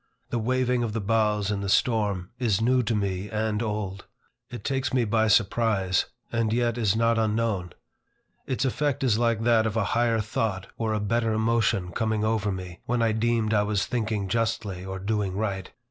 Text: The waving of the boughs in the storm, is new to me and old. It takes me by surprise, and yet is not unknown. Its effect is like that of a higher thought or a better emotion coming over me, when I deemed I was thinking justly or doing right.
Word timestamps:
The 0.31 0.39
waving 0.39 0.81
of 0.81 0.93
the 0.93 0.99
boughs 0.99 1.51
in 1.51 1.61
the 1.61 1.69
storm, 1.69 2.31
is 2.39 2.59
new 2.59 2.81
to 2.81 2.95
me 2.95 3.29
and 3.29 3.61
old. 3.61 4.07
It 4.49 4.63
takes 4.63 4.91
me 4.91 5.05
by 5.05 5.27
surprise, 5.27 6.07
and 6.31 6.51
yet 6.51 6.75
is 6.75 6.95
not 6.95 7.19
unknown. 7.19 7.73
Its 8.47 8.65
effect 8.65 9.03
is 9.03 9.19
like 9.19 9.43
that 9.43 9.67
of 9.67 9.77
a 9.77 9.83
higher 9.93 10.19
thought 10.19 10.65
or 10.75 10.93
a 10.95 10.99
better 10.99 11.33
emotion 11.33 11.91
coming 11.91 12.23
over 12.23 12.51
me, 12.51 12.79
when 12.87 13.03
I 13.03 13.11
deemed 13.11 13.53
I 13.53 13.61
was 13.61 13.85
thinking 13.85 14.27
justly 14.27 14.83
or 14.83 14.97
doing 14.97 15.37
right. 15.37 15.69